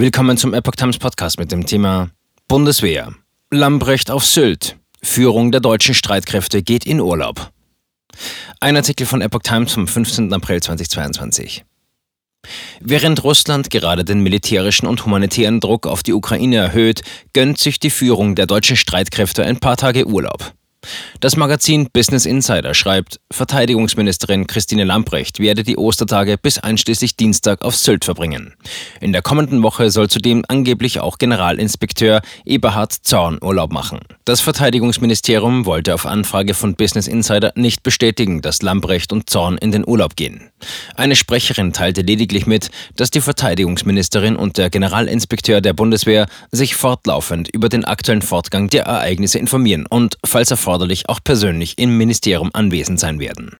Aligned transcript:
Willkommen 0.00 0.38
zum 0.38 0.54
Epoch 0.54 0.76
Times 0.76 0.96
Podcast 0.96 1.38
mit 1.38 1.52
dem 1.52 1.66
Thema 1.66 2.08
Bundeswehr. 2.48 3.12
Lambrecht 3.50 4.10
auf 4.10 4.24
Sylt. 4.24 4.78
Führung 5.02 5.52
der 5.52 5.60
deutschen 5.60 5.94
Streitkräfte 5.94 6.62
geht 6.62 6.86
in 6.86 7.00
Urlaub. 7.00 7.50
Ein 8.60 8.76
Artikel 8.76 9.06
von 9.06 9.20
Epoch 9.20 9.42
Times 9.42 9.72
vom 9.74 9.86
15. 9.86 10.32
April 10.32 10.62
2022. 10.62 11.66
Während 12.80 13.22
Russland 13.24 13.68
gerade 13.68 14.02
den 14.02 14.20
militärischen 14.20 14.86
und 14.86 15.04
humanitären 15.04 15.60
Druck 15.60 15.86
auf 15.86 16.02
die 16.02 16.14
Ukraine 16.14 16.56
erhöht, 16.56 17.02
gönnt 17.34 17.58
sich 17.58 17.78
die 17.78 17.90
Führung 17.90 18.34
der 18.34 18.46
deutschen 18.46 18.78
Streitkräfte 18.78 19.44
ein 19.44 19.60
paar 19.60 19.76
Tage 19.76 20.06
Urlaub. 20.06 20.54
Das 21.20 21.36
Magazin 21.36 21.88
Business 21.92 22.24
Insider 22.24 22.72
schreibt, 22.72 23.20
Verteidigungsministerin 23.30 24.46
Christine 24.46 24.84
Lamprecht 24.84 25.38
werde 25.38 25.62
die 25.62 25.76
Ostertage 25.76 26.38
bis 26.38 26.58
einschließlich 26.58 27.16
Dienstag 27.16 27.62
auf 27.62 27.76
Sylt 27.76 28.06
verbringen. 28.06 28.54
In 29.00 29.12
der 29.12 29.20
kommenden 29.20 29.62
Woche 29.62 29.90
soll 29.90 30.08
zudem 30.08 30.44
angeblich 30.48 31.00
auch 31.00 31.18
Generalinspekteur 31.18 32.22
Eberhard 32.46 32.92
Zorn 32.92 33.38
Urlaub 33.42 33.70
machen. 33.70 34.00
Das 34.24 34.40
Verteidigungsministerium 34.40 35.66
wollte 35.66 35.92
auf 35.92 36.06
Anfrage 36.06 36.54
von 36.54 36.74
Business 36.74 37.06
Insider 37.06 37.52
nicht 37.54 37.82
bestätigen, 37.82 38.40
dass 38.40 38.62
Lamprecht 38.62 39.12
und 39.12 39.28
Zorn 39.28 39.58
in 39.58 39.72
den 39.72 39.86
Urlaub 39.86 40.16
gehen. 40.16 40.50
Eine 40.94 41.16
Sprecherin 41.16 41.74
teilte 41.74 42.00
lediglich 42.00 42.46
mit, 42.46 42.70
dass 42.96 43.10
die 43.10 43.20
Verteidigungsministerin 43.20 44.36
und 44.36 44.56
der 44.56 44.70
Generalinspekteur 44.70 45.60
der 45.60 45.74
Bundeswehr 45.74 46.26
sich 46.50 46.76
fortlaufend 46.76 47.48
über 47.48 47.68
den 47.68 47.84
aktuellen 47.84 48.22
Fortgang 48.22 48.68
der 48.68 48.84
Ereignisse 48.84 49.38
informieren 49.38 49.86
und, 49.86 50.16
falls 50.24 50.50
erforderlich, 50.50 50.69
auch 51.08 51.20
persönlich 51.22 51.78
im 51.78 51.96
Ministerium 51.96 52.50
anwesend 52.52 53.00
sein 53.00 53.18
werden. 53.18 53.48